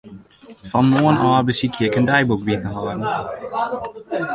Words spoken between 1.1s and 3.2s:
ôf besykje ik in deiboek by te hâlden.